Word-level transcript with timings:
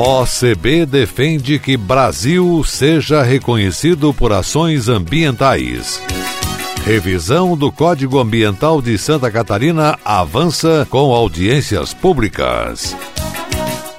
OCB 0.00 0.86
defende 0.86 1.58
que 1.58 1.76
Brasil 1.76 2.62
seja 2.64 3.20
reconhecido 3.20 4.14
por 4.14 4.32
ações 4.32 4.88
ambientais. 4.88 6.00
Revisão 6.84 7.56
do 7.56 7.72
Código 7.72 8.20
Ambiental 8.20 8.80
de 8.80 8.96
Santa 8.96 9.28
Catarina 9.28 9.98
avança 10.04 10.86
com 10.88 11.12
audiências 11.12 11.92
públicas. 11.92 12.96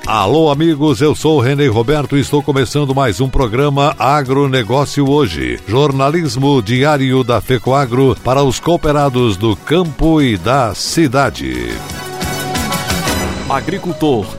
Alô, 0.07 0.49
amigos, 0.49 1.01
eu 1.01 1.13
sou 1.13 1.41
René 1.41 1.67
Roberto 1.67 2.15
e 2.15 2.21
estou 2.21 2.41
começando 2.41 2.95
mais 2.95 3.19
um 3.19 3.29
programa 3.29 3.93
Agronegócio 3.99 5.05
Hoje. 5.05 5.59
Jornalismo 5.67 6.61
diário 6.61 7.25
da 7.25 7.41
FECOAGRO 7.41 8.15
para 8.23 8.41
os 8.41 8.57
cooperados 8.57 9.35
do 9.35 9.53
campo 9.53 10.21
e 10.21 10.37
da 10.37 10.73
cidade. 10.73 11.73
Agricultor 13.49 14.38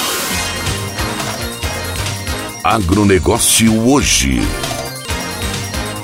Agronegócio 2.63 3.89
hoje. 3.89 4.39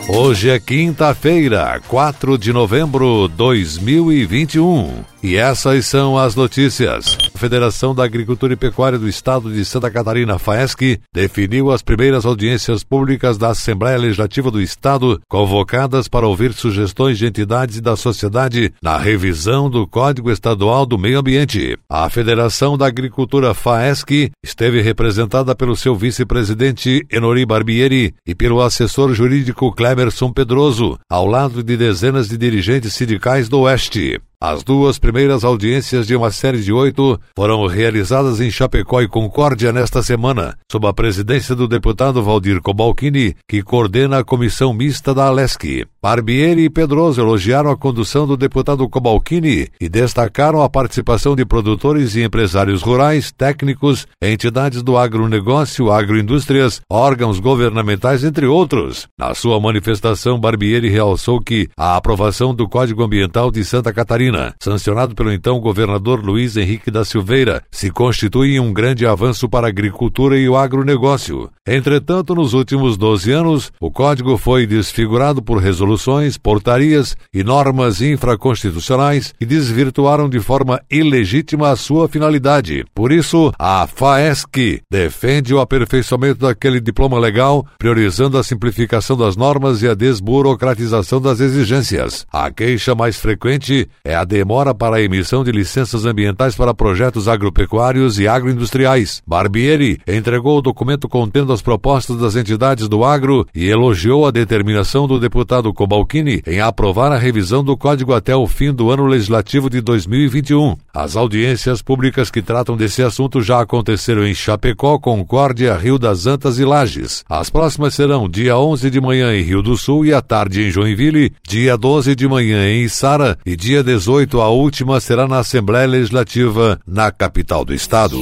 Hoje 0.10 0.50
é 0.50 0.60
quinta-feira, 0.60 1.80
4 1.88 2.36
de 2.36 2.52
novembro 2.52 3.28
de 3.28 3.36
2021. 3.36 5.06
E 5.28 5.36
essas 5.36 5.86
são 5.86 6.18
as 6.18 6.36
notícias. 6.36 7.18
A 7.36 7.38
Federação 7.38 7.94
da 7.94 8.02
Agricultura 8.02 8.54
e 8.54 8.56
Pecuária 8.56 8.98
do 8.98 9.10
Estado 9.10 9.52
de 9.52 9.66
Santa 9.66 9.92
Catarina, 9.92 10.40
FAESC, 10.40 11.02
definiu 11.14 11.70
as 11.70 11.82
primeiras 11.82 12.26
audiências 12.26 12.82
públicas 12.82 13.38
da 13.38 13.50
Assembleia 13.50 13.98
Legislativa 13.98 14.50
do 14.50 14.62
Estado, 14.62 15.20
convocadas 15.28 16.08
para 16.08 16.26
ouvir 16.26 16.54
sugestões 16.54 17.18
de 17.18 17.26
entidades 17.26 17.82
da 17.82 17.98
sociedade 17.98 18.74
na 18.82 18.98
revisão 18.98 19.70
do 19.70 19.86
Código 19.86 20.32
Estadual 20.32 20.86
do 20.86 20.98
Meio 20.98 21.20
Ambiente. 21.20 21.78
A 21.90 22.10
Federação 22.10 22.78
da 22.78 22.88
Agricultura 22.88 23.54
FAESC 23.54 24.32
esteve 24.42 24.82
representada 24.82 25.54
pelo 25.54 25.76
seu 25.76 25.94
vice-presidente 25.94 27.06
Enori 27.12 27.46
Barbieri 27.46 28.16
e 28.26 28.34
pelo 28.34 28.62
assessor 28.62 29.14
jurídico 29.14 29.74
Clemerson 29.74 30.32
Pedroso, 30.32 30.98
ao 31.10 31.26
lado 31.26 31.62
de 31.62 31.76
dezenas 31.76 32.30
de 32.30 32.38
dirigentes 32.38 32.94
sindicais 32.94 33.50
do 33.50 33.60
Oeste. 33.60 34.22
As 34.40 34.64
duas 34.64 35.00
primeiras 35.00 35.44
audiências 35.44 36.06
de 36.06 36.16
uma 36.16 36.30
série 36.30 36.62
de 36.62 36.72
oito 36.72 37.20
foram 37.36 37.66
realizadas 37.66 38.40
em 38.40 38.52
Chapecó 38.52 39.02
e 39.02 39.08
Concórdia 39.08 39.74
nesta 39.74 40.04
semana, 40.04 40.56
sob 40.72 40.86
a 40.86 40.94
presidência 40.94 41.56
do 41.56 41.68
deputado 41.68 42.22
Valdir 42.22 42.62
Cobalcini, 42.62 43.36
que 43.50 43.64
coordena 43.64 44.20
a 44.20 44.24
comissão 44.24 44.72
mista 44.74 45.12
da 45.12 45.26
Alesc. 45.26 45.88
Barbieri 46.08 46.64
e 46.64 46.70
Pedroso 46.70 47.20
elogiaram 47.20 47.70
a 47.70 47.76
condução 47.76 48.26
do 48.26 48.38
deputado 48.38 48.88
Cobalcini 48.88 49.68
e 49.78 49.90
destacaram 49.90 50.62
a 50.62 50.70
participação 50.70 51.36
de 51.36 51.44
produtores 51.44 52.16
e 52.16 52.24
empresários 52.24 52.82
rurais, 52.82 53.30
técnicos, 53.30 54.08
entidades 54.22 54.82
do 54.82 54.98
agronegócio, 54.98 55.92
agroindústrias, 55.92 56.80
órgãos 56.90 57.42
governamentais, 57.42 58.24
entre 58.24 58.46
outros. 58.46 59.06
Na 59.20 59.36
sua 59.36 59.60
manifestação, 59.60 60.40
Barbieri 60.40 60.88
realçou 60.88 61.42
que 61.42 61.68
a 61.76 61.98
aprovação 61.98 62.56
do 62.56 62.70
Código 62.70 63.04
Ambiental 63.04 63.52
de 63.52 63.66
Santa 63.66 63.92
Catarina 63.92 64.56
sancionado 64.62 65.14
pelo 65.14 65.34
então 65.34 65.60
governador 65.60 66.24
Luiz 66.24 66.56
Henrique 66.56 66.90
da 66.90 67.04
Silveira, 67.04 67.62
se 67.70 67.92
constitui 67.92 68.58
um 68.62 68.72
grande 68.72 69.06
avanço 69.06 69.50
para 69.50 69.68
a 69.68 69.70
agricultura 69.70 70.40
e 70.40 70.48
o 70.48 70.56
agronegócio. 70.56 71.50
Entretanto, 71.68 72.34
nos 72.34 72.54
últimos 72.54 72.96
12 72.96 73.30
anos, 73.30 73.74
o 73.78 73.92
código 73.92 74.38
foi 74.38 74.66
desfigurado 74.66 75.42
por 75.42 75.58
resoluções, 75.58 76.38
portarias 76.38 77.18
e 77.34 77.44
normas 77.44 78.02
infraconstitucionais 78.02 79.34
que 79.38 79.46
desvirtuaram 79.46 80.30
de 80.30 80.40
forma 80.40 80.82
ilegítima 80.90 81.70
a 81.70 81.76
sua 81.76 82.08
finalidade. 82.08 82.86
Por 82.96 83.12
isso, 83.12 83.52
a 83.60 83.86
FAESC 83.86 84.82
defende 84.90 85.54
o 85.54 85.60
aperfeiçoamento 85.60 86.40
daquele 86.40 86.80
diploma 86.80 87.20
legal, 87.20 87.66
priorizando 87.78 88.38
a 88.38 88.44
simplificação 88.44 89.18
das 89.18 89.36
normas 89.36 89.82
e 89.82 89.90
a 89.90 89.94
desburocratização 89.94 91.20
das 91.20 91.42
exigências. 91.42 92.26
A 92.32 92.50
queixa 92.50 92.96
mais 92.96 93.18
frequente 93.18 93.90
é 94.06 94.16
a 94.16 94.24
demora 94.24 94.74
para 94.74 94.96
a 94.96 95.02
emissão 95.02 95.44
de 95.44 95.52
licenças 95.52 96.06
ambientais 96.06 96.56
para 96.56 96.74
projetos 96.74 97.28
agropecuários 97.28 98.20
e 98.20 98.28
agroindustriais. 98.28 99.22
Barbieri 99.28 100.00
entregou 100.08 100.58
o 100.58 100.62
documento 100.62 101.10
contendo 101.10 101.57
as 101.58 101.62
propostas 101.62 102.18
das 102.18 102.36
entidades 102.36 102.88
do 102.88 103.04
agro 103.04 103.48
e 103.54 103.68
elogiou 103.68 104.28
a 104.28 104.32
determinação 104.32 105.08
do 105.08 105.20
deputado 105.20 105.74
Cobalcini 105.74 106.44
em 106.46 106.62
aprovar 106.62 107.12
a 107.12 107.18
revisão 107.18 107.64
do 107.64 107.76
código 107.76 108.14
até 108.14 108.36
o 108.36 108.46
fim 108.46 108.72
do 108.72 108.92
ano 108.92 109.08
legislativo 109.08 109.68
de 109.68 109.82
2021. 109.82 110.76
As 110.94 111.16
audiências 111.16 111.82
públicas 111.82 112.30
que 112.30 112.44
tratam 112.44 112.78
desse 112.78 113.02
assunto 113.02 113.42
já 113.42 113.60
aconteceram 113.60 114.26
em 114.26 114.36
Chapecó, 114.36 115.00
Concórdia, 115.00 115.76
Rio 115.76 115.98
das 115.98 116.28
Antas 116.28 116.60
e 116.60 116.66
Lages. 116.66 117.24
As 117.28 117.50
próximas 117.50 117.96
serão 117.96 118.30
dia 118.30 118.56
11 118.56 118.92
de 118.92 119.02
manhã 119.02 119.34
em 119.34 119.42
Rio 119.42 119.64
do 119.64 119.76
Sul 119.76 120.06
e 120.06 120.14
à 120.14 120.22
tarde 120.22 120.62
em 120.62 120.70
Joinville, 120.70 121.34
dia 121.48 121.76
12 121.76 122.16
de 122.16 122.28
manhã 122.28 122.70
em 122.70 122.84
Içara 122.84 123.36
e 123.44 123.56
dia 123.56 123.84
18 123.84 124.40
a 124.40 124.50
última 124.50 125.00
será 125.00 125.28
na 125.28 125.40
Assembleia 125.40 125.88
Legislativa 125.88 126.80
na 126.86 127.12
capital 127.12 127.66
do 127.66 127.74
estado. 127.74 128.18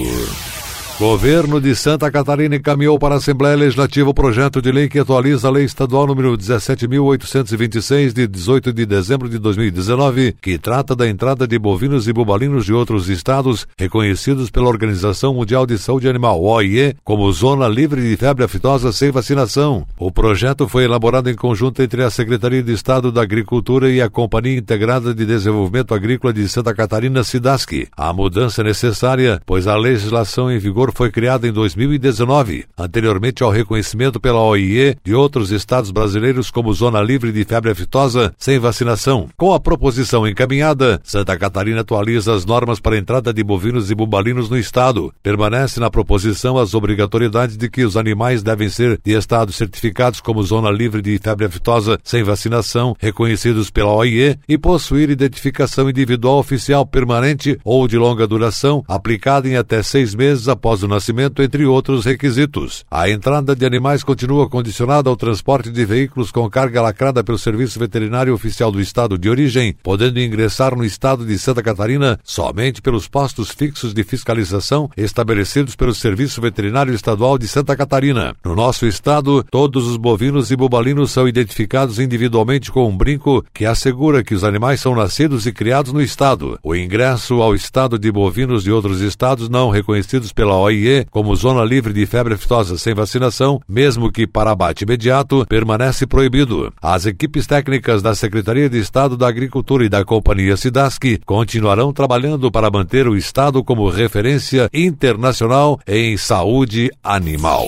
Governo 0.97 1.59
de 1.59 1.75
Santa 1.75 2.09
Catarina 2.09 2.55
encaminhou 2.55 2.97
para 2.97 3.15
a 3.15 3.17
Assembleia 3.17 3.57
Legislativa 3.57 4.09
o 4.09 4.13
projeto 4.13 4.61
de 4.61 4.71
lei 4.71 4.87
que 4.87 4.97
atualiza 4.97 5.49
a 5.49 5.51
Lei 5.51 5.65
Estadual 5.65 6.07
número 6.07 6.37
17.826, 6.37 8.13
de 8.13 8.25
18 8.25 8.71
de 8.71 8.85
dezembro 8.85 9.27
de 9.27 9.37
2019, 9.37 10.37
que 10.41 10.57
trata 10.57 10.95
da 10.95 11.05
entrada 11.05 11.45
de 11.45 11.59
bovinos 11.59 12.07
e 12.07 12.13
bubalinos 12.13 12.63
de 12.63 12.71
outros 12.71 13.09
estados 13.09 13.67
reconhecidos 13.77 14.49
pela 14.49 14.69
Organização 14.69 15.33
Mundial 15.33 15.65
de 15.65 15.77
Saúde 15.77 16.07
Animal, 16.07 16.41
OIE, 16.41 16.95
como 17.03 17.29
zona 17.33 17.67
livre 17.67 18.01
de 18.01 18.15
febre 18.15 18.45
aftosa 18.45 18.93
sem 18.93 19.11
vacinação. 19.11 19.85
O 19.99 20.13
projeto 20.13 20.65
foi 20.65 20.85
elaborado 20.85 21.29
em 21.29 21.35
conjunto 21.35 21.81
entre 21.81 22.03
a 22.03 22.09
Secretaria 22.09 22.63
de 22.63 22.71
Estado 22.71 23.11
da 23.11 23.21
Agricultura 23.21 23.91
e 23.91 24.01
a 24.01 24.09
Companhia 24.09 24.57
Integrada 24.57 25.13
de 25.13 25.25
Desenvolvimento 25.25 25.93
Agrícola 25.93 26.31
de 26.31 26.47
Santa 26.47 26.73
Catarina, 26.73 27.21
SIDASC. 27.21 27.89
A 27.97 28.13
mudança 28.13 28.61
é 28.61 28.63
necessária, 28.63 29.41
pois 29.45 29.67
a 29.67 29.75
legislação 29.75 30.49
em 30.49 30.57
vigor 30.57 30.84
foi 30.91 31.11
criada 31.11 31.47
em 31.47 31.51
2019, 31.51 32.65
anteriormente 32.77 33.43
ao 33.43 33.49
reconhecimento 33.49 34.19
pela 34.19 34.41
OIE 34.41 34.95
de 35.03 35.13
outros 35.13 35.51
estados 35.51 35.91
brasileiros 35.91 36.51
como 36.51 36.73
zona 36.73 37.01
livre 37.01 37.31
de 37.31 37.43
febre 37.43 37.71
aftosa 37.71 38.33
sem 38.37 38.59
vacinação. 38.59 39.29
Com 39.37 39.53
a 39.53 39.59
proposição 39.59 40.27
encaminhada, 40.27 40.99
Santa 41.03 41.37
Catarina 41.37 41.81
atualiza 41.81 42.33
as 42.33 42.45
normas 42.45 42.79
para 42.79 42.95
a 42.95 42.99
entrada 42.99 43.33
de 43.33 43.43
bovinos 43.43 43.91
e 43.91 43.95
bubalinos 43.95 44.49
no 44.49 44.57
estado. 44.57 45.13
Permanece 45.21 45.79
na 45.79 45.89
proposição 45.89 46.57
as 46.57 46.73
obrigatoriedades 46.73 47.57
de 47.57 47.69
que 47.69 47.83
os 47.83 47.95
animais 47.95 48.43
devem 48.43 48.69
ser 48.69 48.99
de 49.03 49.13
estados 49.13 49.55
certificados 49.55 50.19
como 50.19 50.43
zona 50.43 50.71
livre 50.71 51.01
de 51.01 51.17
febre 51.17 51.45
aftosa 51.45 51.99
sem 52.03 52.23
vacinação, 52.23 52.95
reconhecidos 52.99 53.69
pela 53.69 53.93
OIE 53.93 54.37
e 54.47 54.57
possuir 54.57 55.09
identificação 55.09 55.89
individual 55.89 56.39
oficial 56.39 56.85
permanente 56.85 57.57
ou 57.63 57.87
de 57.87 57.97
longa 57.97 58.27
duração, 58.27 58.83
aplicada 58.87 59.47
em 59.47 59.55
até 59.55 59.81
seis 59.83 60.15
meses 60.15 60.47
após 60.47 60.74
o 60.83 60.87
nascimento, 60.87 61.41
entre 61.41 61.65
outros 61.65 62.05
requisitos. 62.05 62.85
A 62.89 63.09
entrada 63.09 63.55
de 63.55 63.65
animais 63.65 64.03
continua 64.03 64.49
condicionada 64.49 65.09
ao 65.09 65.15
transporte 65.15 65.69
de 65.69 65.85
veículos 65.85 66.31
com 66.31 66.49
carga 66.49 66.81
lacrada 66.81 67.23
pelo 67.23 67.37
Serviço 67.37 67.79
Veterinário 67.79 68.33
Oficial 68.33 68.71
do 68.71 68.81
Estado 68.81 69.17
de 69.17 69.29
origem, 69.29 69.75
podendo 69.83 70.19
ingressar 70.19 70.75
no 70.75 70.85
estado 70.85 71.25
de 71.25 71.37
Santa 71.37 71.61
Catarina 71.61 72.19
somente 72.23 72.81
pelos 72.81 73.07
postos 73.07 73.51
fixos 73.51 73.93
de 73.93 74.03
fiscalização 74.03 74.89
estabelecidos 74.95 75.75
pelo 75.75 75.93
Serviço 75.93 76.41
Veterinário 76.41 76.93
Estadual 76.93 77.37
de 77.37 77.47
Santa 77.47 77.75
Catarina. 77.75 78.35
No 78.43 78.55
nosso 78.55 78.85
estado, 78.85 79.43
todos 79.49 79.87
os 79.87 79.97
bovinos 79.97 80.51
e 80.51 80.55
bubalinos 80.55 81.11
são 81.11 81.27
identificados 81.27 81.99
individualmente 81.99 82.71
com 82.71 82.87
um 82.87 82.97
brinco 82.97 83.43
que 83.53 83.65
assegura 83.65 84.23
que 84.23 84.33
os 84.33 84.43
animais 84.43 84.79
são 84.81 84.95
nascidos 84.95 85.45
e 85.45 85.51
criados 85.51 85.93
no 85.93 86.01
estado. 86.01 86.59
O 86.63 86.75
ingresso 86.75 87.41
ao 87.41 87.55
estado 87.55 87.97
de 87.97 88.11
bovinos 88.11 88.63
de 88.63 88.71
outros 88.71 89.01
estados 89.01 89.49
não 89.49 89.69
reconhecidos 89.69 90.31
pela 90.31 90.55
OIE 90.65 91.05
como 91.11 91.35
zona 91.35 91.63
livre 91.63 91.93
de 91.93 92.05
febre 92.05 92.33
aftosa 92.33 92.77
sem 92.77 92.93
vacinação, 92.93 93.61
mesmo 93.67 94.11
que 94.11 94.25
para 94.25 94.51
abate 94.51 94.83
imediato, 94.83 95.45
permanece 95.47 96.07
proibido. 96.07 96.73
As 96.81 97.05
equipes 97.05 97.47
técnicas 97.47 98.01
da 98.01 98.15
Secretaria 98.15 98.69
de 98.69 98.79
Estado 98.79 99.15
da 99.15 99.27
Agricultura 99.27 99.85
e 99.85 99.89
da 99.89 100.03
Companhia 100.03 100.57
Sidasc 100.57 101.19
continuarão 101.25 101.93
trabalhando 101.93 102.51
para 102.51 102.71
manter 102.71 103.07
o 103.07 103.15
estado 103.15 103.63
como 103.63 103.89
referência 103.89 104.69
internacional 104.73 105.79
em 105.87 106.17
saúde 106.17 106.89
animal. 107.03 107.65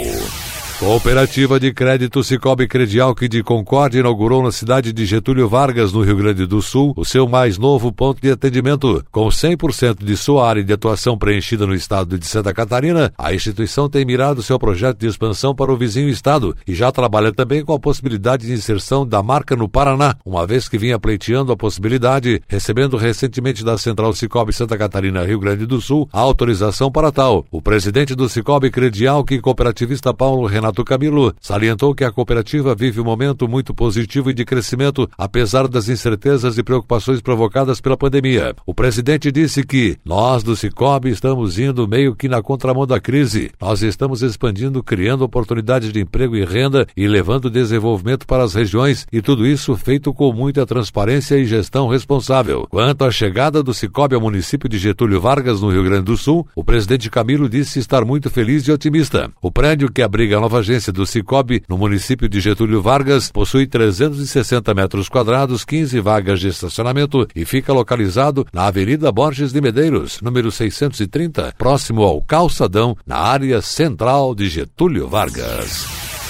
Cooperativa 0.79 1.59
de 1.59 1.73
Crédito 1.73 2.23
Cicobi 2.23 2.67
Credial 2.67 3.15
que 3.15 3.27
de 3.27 3.41
Concórdia 3.41 3.99
inaugurou 3.99 4.43
na 4.43 4.51
cidade 4.51 4.93
de 4.93 5.07
Getúlio 5.07 5.49
Vargas, 5.49 5.91
no 5.91 6.03
Rio 6.03 6.17
Grande 6.17 6.45
do 6.45 6.61
Sul, 6.61 6.93
o 6.95 7.03
seu 7.03 7.27
mais 7.27 7.57
novo 7.57 7.91
ponto 7.91 8.21
de 8.21 8.29
atendimento. 8.29 9.03
Com 9.11 9.27
100% 9.27 10.05
de 10.05 10.15
sua 10.15 10.47
área 10.47 10.63
de 10.63 10.71
atuação 10.71 11.17
preenchida 11.17 11.65
no 11.65 11.73
estado 11.73 12.15
de 12.19 12.27
Santa 12.27 12.53
Catarina, 12.53 13.11
a 13.17 13.33
instituição 13.33 13.89
tem 13.89 14.05
mirado 14.05 14.43
seu 14.43 14.59
projeto 14.59 14.99
de 14.99 15.07
expansão 15.07 15.55
para 15.55 15.73
o 15.73 15.75
vizinho 15.75 16.09
estado 16.09 16.55
e 16.67 16.75
já 16.75 16.91
trabalha 16.91 17.33
também 17.33 17.65
com 17.65 17.73
a 17.73 17.79
possibilidade 17.79 18.45
de 18.45 18.53
inserção 18.53 19.05
da 19.05 19.23
marca 19.23 19.55
no 19.55 19.67
Paraná, 19.67 20.15
uma 20.23 20.45
vez 20.45 20.69
que 20.69 20.77
vinha 20.77 20.99
pleiteando 20.99 21.51
a 21.51 21.57
possibilidade, 21.57 22.39
recebendo 22.47 22.97
recentemente 22.97 23.65
da 23.65 23.79
Central 23.79 24.13
Cicobi 24.13 24.53
Santa 24.53 24.77
Catarina, 24.77 25.25
Rio 25.25 25.39
Grande 25.39 25.65
do 25.65 25.81
Sul, 25.81 26.07
a 26.13 26.19
autorização 26.19 26.91
para 26.91 27.11
tal. 27.11 27.47
O 27.49 27.63
presidente 27.63 28.13
do 28.13 28.29
Cicobi 28.29 28.69
Credial, 28.69 29.23
que 29.23 29.41
cooperativista 29.41 30.13
Paulo 30.13 30.45
Renato 30.45 30.66
Renato 30.67 30.83
Camilo 30.83 31.33
salientou 31.39 31.95
que 31.95 32.03
a 32.03 32.11
cooperativa 32.11 32.75
vive 32.75 32.99
um 32.99 33.03
momento 33.05 33.47
muito 33.47 33.73
positivo 33.73 34.29
e 34.29 34.33
de 34.33 34.43
crescimento, 34.43 35.09
apesar 35.17 35.65
das 35.65 35.87
incertezas 35.87 36.57
e 36.57 36.63
preocupações 36.63 37.21
provocadas 37.21 37.79
pela 37.79 37.95
pandemia. 37.95 38.53
O 38.65 38.73
presidente 38.73 39.31
disse 39.31 39.63
que 39.63 39.97
nós 40.03 40.43
do 40.43 40.57
Cicobi 40.57 41.09
estamos 41.09 41.57
indo 41.57 41.87
meio 41.87 42.13
que 42.13 42.27
na 42.27 42.41
contramão 42.41 42.85
da 42.85 42.99
crise. 42.99 43.49
Nós 43.61 43.81
estamos 43.81 44.21
expandindo, 44.21 44.83
criando 44.83 45.21
oportunidades 45.21 45.93
de 45.93 46.01
emprego 46.01 46.35
e 46.35 46.43
renda 46.43 46.85
e 46.97 47.07
levando 47.07 47.49
desenvolvimento 47.49 48.27
para 48.27 48.43
as 48.43 48.53
regiões 48.53 49.07
e 49.11 49.21
tudo 49.21 49.47
isso 49.47 49.73
feito 49.77 50.13
com 50.13 50.33
muita 50.33 50.65
transparência 50.65 51.37
e 51.37 51.45
gestão 51.45 51.87
responsável. 51.87 52.67
Quanto 52.69 53.05
à 53.05 53.11
chegada 53.11 53.63
do 53.63 53.73
Cicobi 53.73 54.15
ao 54.15 54.21
município 54.21 54.67
de 54.67 54.77
Getúlio 54.77 55.21
Vargas, 55.21 55.61
no 55.61 55.71
Rio 55.71 55.83
Grande 55.83 56.03
do 56.03 56.17
Sul, 56.17 56.45
o 56.53 56.63
presidente 56.63 57.09
Camilo 57.09 57.47
disse 57.47 57.79
estar 57.79 58.03
muito 58.03 58.29
feliz 58.29 58.67
e 58.67 58.71
otimista. 58.73 59.31
O 59.41 59.49
prédio 59.49 59.89
que 59.89 60.01
abriga 60.01 60.37
a 60.37 60.41
nova 60.41 60.56
agência 60.59 60.91
do 60.91 61.05
Cicobi, 61.05 61.63
no 61.67 61.77
município 61.77 62.27
de 62.27 62.39
Getúlio 62.39 62.81
Vargas, 62.81 63.31
possui 63.31 63.67
360 63.67 64.73
metros 64.73 65.09
quadrados, 65.09 65.63
15 65.63 65.99
vagas 65.99 66.39
de 66.39 66.47
estacionamento 66.47 67.27
e 67.35 67.45
fica 67.45 67.73
localizado 67.73 68.45
na 68.51 68.67
Avenida 68.67 69.11
Borges 69.11 69.51
de 69.51 69.61
Medeiros, 69.61 70.19
número 70.21 70.51
630, 70.51 71.53
próximo 71.57 72.03
ao 72.03 72.21
Calçadão, 72.21 72.95
na 73.05 73.17
área 73.17 73.61
central 73.61 74.33
de 74.35 74.49
Getúlio 74.49 75.07
Vargas. 75.07 75.85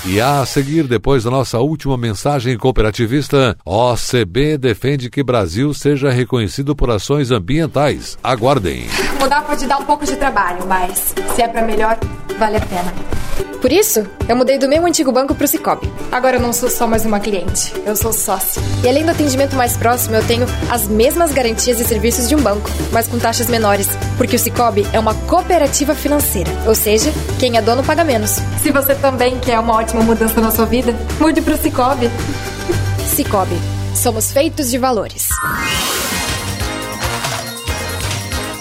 E 0.05 0.21
a 0.21 0.45
seguir, 0.45 0.87
depois 0.87 1.25
da 1.25 1.31
nossa 1.31 1.59
última 1.59 1.97
mensagem 1.97 2.57
cooperativista, 2.57 3.57
OCB 3.65 4.57
defende 4.57 5.09
que 5.09 5.21
Brasil 5.21 5.73
seja 5.73 6.09
reconhecido 6.09 6.73
por 6.73 6.89
ações 6.89 7.29
ambientais. 7.29 8.17
Aguardem. 8.23 8.87
Mudar 9.19 9.41
pode 9.41 9.67
dar 9.67 9.79
um 9.79 9.85
pouco 9.85 10.05
de 10.05 10.15
trabalho, 10.15 10.65
mas 10.65 11.13
se 11.35 11.41
é 11.41 11.47
para 11.47 11.65
melhor, 11.65 11.97
vale 12.39 12.55
a 12.55 12.61
pena. 12.61 13.46
Por 13.61 13.71
isso, 13.71 14.05
eu 14.29 14.35
mudei 14.35 14.57
do 14.57 14.69
meu 14.69 14.85
antigo 14.85 15.11
banco 15.11 15.33
pro 15.33 15.47
Cicobi. 15.47 15.91
Agora 16.11 16.37
eu 16.37 16.39
não 16.39 16.53
sou 16.53 16.69
só 16.69 16.87
mais 16.87 17.05
uma 17.05 17.19
cliente, 17.19 17.73
eu 17.85 17.95
sou 17.95 18.13
sócio. 18.13 18.61
E 18.83 18.87
além 18.87 19.03
do 19.03 19.11
atendimento 19.11 19.55
mais 19.55 19.75
próximo, 19.75 20.15
eu 20.15 20.25
tenho 20.25 20.45
as 20.69 20.87
mesmas 20.87 21.31
garantias 21.33 21.79
e 21.79 21.83
serviços 21.83 22.29
de 22.29 22.35
um 22.35 22.39
banco, 22.39 22.69
mas 22.91 23.07
com 23.07 23.17
taxas 23.17 23.47
menores, 23.47 23.87
porque 24.15 24.35
o 24.35 24.39
Cicobi 24.39 24.85
é 24.93 24.99
uma 24.99 25.13
cooperativa 25.13 25.95
financeira, 25.95 26.51
ou 26.65 26.75
seja, 26.75 27.11
quem 27.39 27.57
é 27.57 27.61
dono 27.61 27.83
paga 27.83 28.03
menos. 28.03 28.37
Se 28.61 28.71
você 28.71 28.93
também 28.95 29.39
quer 29.39 29.59
uma 29.59 29.75
ótima 29.75 30.03
mudança 30.03 30.39
na 30.39 30.51
sua 30.51 30.65
vida, 30.65 30.95
mude 31.19 31.41
pro 31.41 31.57
Cicobi. 31.57 32.09
Cicobi, 33.15 33.57
somos 33.95 34.31
feitos 34.31 34.69
de 34.69 34.77
valores. 34.77 35.29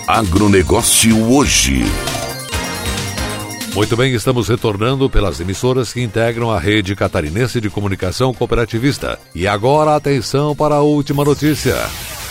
Agronegócio 0.08 1.32
hoje. 1.32 1.84
Muito 3.76 3.94
bem, 3.94 4.14
estamos 4.14 4.48
retornando 4.48 5.10
pelas 5.10 5.38
emissoras 5.38 5.92
que 5.92 6.00
integram 6.00 6.50
a 6.50 6.58
rede 6.58 6.96
catarinense 6.96 7.60
de 7.60 7.68
comunicação 7.68 8.32
cooperativista. 8.32 9.18
E 9.34 9.46
agora 9.46 9.94
atenção 9.94 10.56
para 10.56 10.76
a 10.76 10.80
última 10.80 11.22
notícia. 11.22 11.76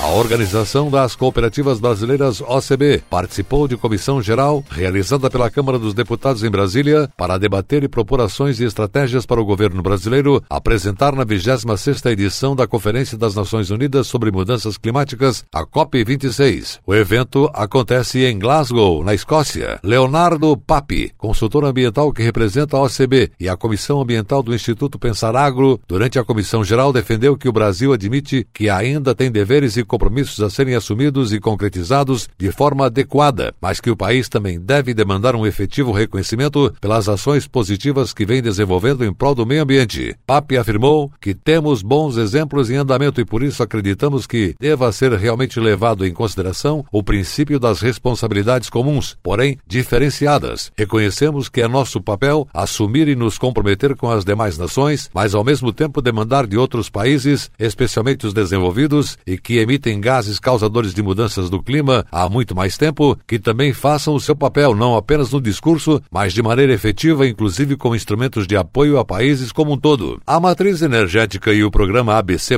A 0.05 0.11
Organização 0.11 0.91
das 0.91 1.15
Cooperativas 1.15 1.79
Brasileiras 1.79 2.39
OCB 2.39 3.01
participou 3.09 3.67
de 3.67 3.75
comissão 3.75 4.21
geral 4.21 4.63
realizada 4.69 5.31
pela 5.31 5.49
Câmara 5.49 5.79
dos 5.79 5.95
Deputados 5.95 6.43
em 6.43 6.49
Brasília 6.51 7.09
para 7.17 7.39
debater 7.39 7.83
e 7.83 7.87
propor 7.87 8.21
ações 8.21 8.59
e 8.59 8.65
estratégias 8.65 9.25
para 9.25 9.41
o 9.41 9.45
governo 9.45 9.81
brasileiro 9.81 10.43
apresentar 10.47 11.15
na 11.15 11.25
26ª 11.25 12.11
edição 12.11 12.55
da 12.55 12.67
Conferência 12.67 13.17
das 13.17 13.33
Nações 13.33 13.71
Unidas 13.71 14.05
sobre 14.05 14.29
Mudanças 14.29 14.77
Climáticas, 14.77 15.43
a 15.51 15.65
COP26. 15.65 16.81
O 16.85 16.93
evento 16.93 17.49
acontece 17.51 18.25
em 18.25 18.37
Glasgow, 18.37 19.03
na 19.03 19.15
Escócia. 19.15 19.79
Leonardo 19.81 20.55
Papi, 20.55 21.13
consultor 21.17 21.65
ambiental 21.65 22.13
que 22.13 22.21
representa 22.21 22.77
a 22.77 22.83
OCB 22.83 23.31
e 23.39 23.49
a 23.49 23.57
Comissão 23.57 23.99
Ambiental 23.99 24.43
do 24.43 24.53
Instituto 24.53 24.99
Pensar 24.99 25.35
Agro, 25.35 25.81
durante 25.87 26.19
a 26.19 26.23
comissão 26.23 26.63
geral 26.63 26.93
defendeu 26.93 27.35
que 27.35 27.49
o 27.49 27.53
Brasil 27.53 27.91
admite 27.91 28.47
que 28.53 28.69
ainda 28.69 29.15
tem 29.15 29.31
deveres 29.31 29.75
e 29.77 29.94
compromissos 29.95 30.41
a 30.41 30.49
serem 30.49 30.75
assumidos 30.75 31.31
e 31.31 31.39
concretizados 31.39 32.27
de 32.37 32.51
forma 32.51 32.87
adequada, 32.87 33.53
mas 33.61 33.79
que 33.79 33.89
o 33.89 33.95
país 33.95 34.27
também 34.27 34.59
deve 34.59 34.93
demandar 34.93 35.37
um 35.37 35.45
efetivo 35.45 35.93
reconhecimento 35.93 36.73
pelas 36.81 37.07
ações 37.07 37.47
positivas 37.47 38.11
que 38.11 38.25
vem 38.25 38.41
desenvolvendo 38.41 39.05
em 39.05 39.13
prol 39.13 39.33
do 39.33 39.45
meio 39.45 39.63
ambiente. 39.63 40.13
Papi 40.27 40.57
afirmou 40.57 41.09
que 41.21 41.33
temos 41.33 41.81
bons 41.81 42.17
exemplos 42.17 42.69
em 42.69 42.75
andamento 42.75 43.21
e 43.21 43.25
por 43.25 43.41
isso 43.41 43.63
acreditamos 43.63 44.27
que 44.27 44.53
deva 44.59 44.91
ser 44.91 45.13
realmente 45.13 45.61
levado 45.61 46.05
em 46.05 46.13
consideração 46.13 46.83
o 46.91 47.01
princípio 47.01 47.57
das 47.57 47.79
responsabilidades 47.79 48.69
comuns, 48.69 49.17
porém 49.23 49.57
diferenciadas. 49.65 50.73
Reconhecemos 50.77 51.47
que 51.47 51.61
é 51.61 51.69
nosso 51.69 52.01
papel 52.01 52.45
assumir 52.53 53.07
e 53.07 53.15
nos 53.15 53.37
comprometer 53.37 53.95
com 53.95 54.11
as 54.11 54.25
demais 54.25 54.57
nações, 54.57 55.09
mas 55.13 55.33
ao 55.33 55.43
mesmo 55.43 55.71
tempo 55.71 56.01
demandar 56.01 56.45
de 56.45 56.57
outros 56.57 56.89
países, 56.89 57.49
especialmente 57.57 58.27
os 58.27 58.33
desenvolvidos, 58.33 59.17
e 59.25 59.37
que 59.37 59.57
emitem 59.57 59.84
emitem 59.85 60.01
gases 60.01 60.39
causadores 60.39 60.93
de 60.93 61.03
mudanças 61.03 61.49
do 61.49 61.61
clima 61.61 62.05
há 62.11 62.27
muito 62.27 62.55
mais 62.55 62.77
tempo, 62.77 63.17
que 63.27 63.37
também 63.37 63.71
façam 63.71 64.15
o 64.15 64.19
seu 64.19 64.35
papel 64.35 64.75
não 64.75 64.95
apenas 64.95 65.31
no 65.31 65.39
discurso, 65.39 66.01
mas 66.11 66.33
de 66.33 66.41
maneira 66.41 66.73
efetiva, 66.73 67.27
inclusive 67.27 67.77
com 67.77 67.95
instrumentos 67.95 68.47
de 68.47 68.57
apoio 68.57 68.97
a 68.97 69.05
países 69.05 69.51
como 69.51 69.73
um 69.73 69.77
todo. 69.77 70.19
A 70.25 70.39
matriz 70.39 70.81
energética 70.81 71.53
e 71.53 71.63
o 71.63 71.71
programa 71.71 72.15
ABC+, 72.15 72.57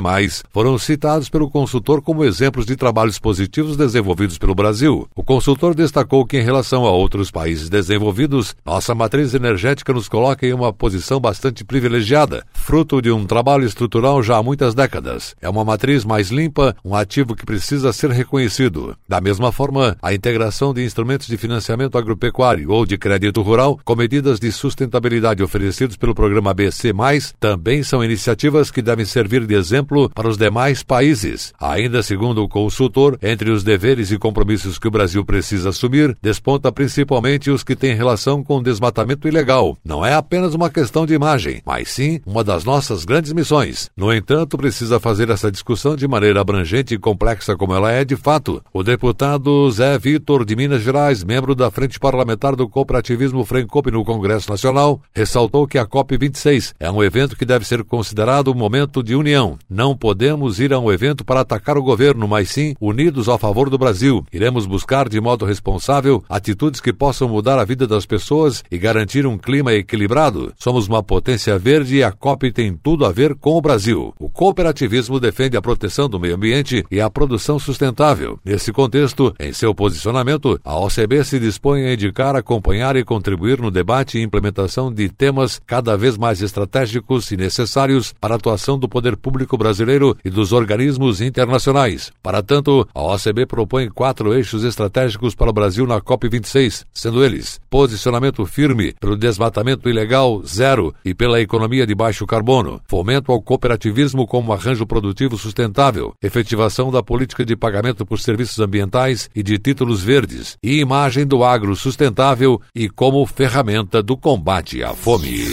foram 0.50 0.78
citados 0.78 1.28
pelo 1.28 1.50
consultor 1.50 2.00
como 2.00 2.24
exemplos 2.24 2.64
de 2.64 2.76
trabalhos 2.76 3.18
positivos 3.18 3.76
desenvolvidos 3.76 4.38
pelo 4.38 4.54
Brasil. 4.54 5.08
O 5.14 5.22
consultor 5.22 5.74
destacou 5.74 6.24
que 6.24 6.38
em 6.38 6.42
relação 6.42 6.86
a 6.86 6.90
outros 6.90 7.30
países 7.30 7.68
desenvolvidos, 7.68 8.56
nossa 8.64 8.94
matriz 8.94 9.34
energética 9.34 9.92
nos 9.92 10.08
coloca 10.08 10.46
em 10.46 10.52
uma 10.52 10.72
posição 10.72 11.20
bastante 11.20 11.64
privilegiada, 11.64 12.44
fruto 12.52 13.02
de 13.02 13.10
um 13.10 13.26
trabalho 13.26 13.64
estrutural 13.64 14.22
já 14.22 14.38
há 14.38 14.42
muitas 14.42 14.74
décadas. 14.74 15.34
É 15.40 15.48
uma 15.48 15.64
matriz 15.64 16.04
mais 16.04 16.30
limpa, 16.30 16.74
um 16.84 16.94
ativo 16.94 17.17
que 17.36 17.46
precisa 17.46 17.92
ser 17.92 18.10
reconhecido. 18.10 18.96
Da 19.08 19.20
mesma 19.20 19.52
forma, 19.52 19.96
a 20.02 20.14
integração 20.14 20.74
de 20.74 20.84
instrumentos 20.84 21.26
de 21.26 21.36
financiamento 21.36 21.96
agropecuário 21.96 22.70
ou 22.70 22.84
de 22.84 22.98
crédito 22.98 23.42
rural 23.42 23.78
com 23.84 23.96
medidas 23.96 24.38
de 24.38 24.50
sustentabilidade 24.52 25.42
oferecidos 25.42 25.96
pelo 25.96 26.14
programa 26.14 26.54
BC+, 26.54 26.92
também 27.38 27.82
são 27.82 28.04
iniciativas 28.04 28.70
que 28.70 28.82
devem 28.82 29.04
servir 29.04 29.46
de 29.46 29.54
exemplo 29.54 30.10
para 30.10 30.28
os 30.28 30.36
demais 30.36 30.82
países. 30.82 31.52
Ainda 31.60 32.02
segundo 32.02 32.42
o 32.42 32.48
consultor, 32.48 33.18
entre 33.22 33.50
os 33.50 33.62
deveres 33.62 34.10
e 34.10 34.18
compromissos 34.18 34.78
que 34.78 34.88
o 34.88 34.90
Brasil 34.90 35.24
precisa 35.24 35.70
assumir, 35.70 36.16
desponta 36.22 36.72
principalmente 36.72 37.50
os 37.50 37.62
que 37.62 37.76
têm 37.76 37.94
relação 37.94 38.42
com 38.42 38.58
o 38.58 38.62
desmatamento 38.62 39.28
ilegal. 39.28 39.76
Não 39.84 40.04
é 40.04 40.14
apenas 40.14 40.54
uma 40.54 40.70
questão 40.70 41.06
de 41.06 41.14
imagem, 41.14 41.62
mas 41.64 41.88
sim 41.88 42.20
uma 42.26 42.44
das 42.44 42.64
nossas 42.64 43.04
grandes 43.04 43.32
missões. 43.32 43.90
No 43.96 44.12
entanto, 44.12 44.56
precisa 44.58 45.00
fazer 45.00 45.30
essa 45.30 45.50
discussão 45.50 45.96
de 45.96 46.08
maneira 46.08 46.40
abrangente 46.40 46.97
complexa 46.98 47.56
como 47.56 47.74
ela 47.74 47.90
é 47.92 48.04
de 48.04 48.16
fato. 48.16 48.62
O 48.72 48.82
deputado 48.82 49.70
Zé 49.70 49.98
Vitor 49.98 50.44
de 50.44 50.56
Minas 50.56 50.82
Gerais, 50.82 51.24
membro 51.24 51.54
da 51.54 51.70
Frente 51.70 51.98
Parlamentar 51.98 52.56
do 52.56 52.68
Cooperativismo 52.68 53.44
Frencop 53.44 53.90
no 53.90 54.04
Congresso 54.04 54.50
Nacional, 54.50 55.00
ressaltou 55.14 55.66
que 55.66 55.78
a 55.78 55.86
COP26 55.86 56.74
é 56.78 56.90
um 56.90 57.02
evento 57.02 57.36
que 57.36 57.44
deve 57.44 57.64
ser 57.64 57.84
considerado 57.84 58.50
um 58.50 58.54
momento 58.54 59.02
de 59.02 59.14
união. 59.14 59.58
Não 59.68 59.96
podemos 59.96 60.60
ir 60.60 60.72
a 60.72 60.78
um 60.78 60.92
evento 60.92 61.24
para 61.24 61.40
atacar 61.40 61.76
o 61.78 61.82
governo, 61.82 62.26
mas 62.26 62.50
sim 62.50 62.74
unidos 62.80 63.28
a 63.28 63.38
favor 63.38 63.70
do 63.70 63.78
Brasil. 63.78 64.24
Iremos 64.32 64.66
buscar 64.66 65.08
de 65.08 65.20
modo 65.20 65.44
responsável 65.44 66.22
atitudes 66.28 66.80
que 66.80 66.92
possam 66.92 67.28
mudar 67.28 67.58
a 67.58 67.64
vida 67.64 67.86
das 67.86 68.06
pessoas 68.06 68.62
e 68.70 68.78
garantir 68.78 69.26
um 69.26 69.38
clima 69.38 69.72
equilibrado. 69.72 70.52
Somos 70.56 70.88
uma 70.88 71.02
potência 71.02 71.58
verde 71.58 71.96
e 71.96 72.02
a 72.02 72.12
COP 72.12 72.52
tem 72.52 72.74
tudo 72.74 73.04
a 73.04 73.12
ver 73.12 73.34
com 73.34 73.52
o 73.56 73.60
Brasil. 73.60 74.14
O 74.18 74.28
cooperativismo 74.28 75.20
defende 75.20 75.56
a 75.56 75.62
proteção 75.62 76.08
do 76.08 76.20
meio 76.20 76.34
ambiente 76.34 76.84
e 76.90 77.00
a 77.00 77.10
produção 77.10 77.58
sustentável. 77.58 78.38
Nesse 78.44 78.72
contexto, 78.72 79.34
em 79.38 79.52
seu 79.52 79.74
posicionamento, 79.74 80.58
a 80.64 80.78
OCB 80.78 81.24
se 81.24 81.38
dispõe 81.38 81.84
a 81.84 81.94
indicar, 81.94 82.36
acompanhar 82.36 82.96
e 82.96 83.04
contribuir 83.04 83.60
no 83.60 83.70
debate 83.70 84.18
e 84.18 84.22
implementação 84.22 84.92
de 84.92 85.08
temas 85.08 85.60
cada 85.66 85.96
vez 85.96 86.16
mais 86.16 86.42
estratégicos 86.42 87.30
e 87.30 87.36
necessários 87.36 88.14
para 88.20 88.34
a 88.34 88.36
atuação 88.36 88.78
do 88.78 88.88
poder 88.88 89.16
público 89.16 89.56
brasileiro 89.56 90.16
e 90.24 90.30
dos 90.30 90.52
organismos 90.52 91.20
internacionais. 91.20 92.12
Para 92.22 92.42
tanto, 92.42 92.86
a 92.94 93.02
OCB 93.02 93.46
propõe 93.46 93.88
quatro 93.88 94.34
eixos 94.34 94.64
estratégicos 94.64 95.34
para 95.34 95.50
o 95.50 95.52
Brasil 95.52 95.86
na 95.86 96.00
COP26, 96.00 96.84
sendo 96.92 97.24
eles 97.24 97.60
posicionamento 97.70 98.44
firme 98.46 98.94
pelo 99.00 99.16
desmatamento 99.16 99.88
ilegal 99.88 100.42
zero 100.44 100.94
e 101.04 101.14
pela 101.14 101.40
economia 101.40 101.86
de 101.86 101.94
baixo 101.94 102.26
carbono, 102.26 102.80
fomento 102.88 103.32
ao 103.32 103.42
cooperativismo 103.42 104.26
como 104.26 104.52
arranjo 104.52 104.86
produtivo 104.86 105.36
sustentável, 105.36 106.12
efetivação 106.22 106.77
da 106.86 107.02
política 107.02 107.44
de 107.44 107.56
pagamento 107.56 108.06
por 108.06 108.20
serviços 108.20 108.60
ambientais 108.60 109.28
e 109.34 109.42
de 109.42 109.58
títulos 109.58 110.02
verdes 110.02 110.56
e 110.62 110.78
imagem 110.78 111.26
do 111.26 111.42
agro 111.42 111.74
sustentável 111.74 112.60
e 112.72 112.88
como 112.88 113.26
ferramenta 113.26 114.00
do 114.00 114.16
combate 114.16 114.84
à 114.84 114.94
fome. 114.94 115.44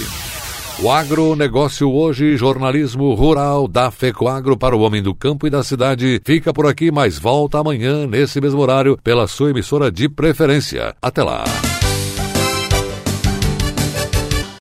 O 0.79 0.91
agronegócio 0.91 1.89
hoje, 1.89 2.36
jornalismo 2.38 3.13
rural 3.13 3.67
da 3.67 3.89
FECOAGro 3.89 4.58
para 4.58 4.75
o 4.75 4.82
homem 4.82 5.01
do 5.01 5.15
campo 5.15 5.48
e 5.48 5.50
da 5.50 5.63
cidade, 5.63 6.22
fica 6.24 6.53
por 6.53 6.67
aqui, 6.67 6.91
mas 6.91 7.17
volta 7.17 7.60
amanhã, 7.60 8.05
nesse 8.05 8.41
mesmo 8.41 8.60
horário, 8.62 9.00
pela 9.01 9.25
sua 9.25 9.51
emissora 9.51 9.89
de 9.89 10.08
preferência. 10.08 10.94
Até 11.01 11.24
lá! 11.24 11.44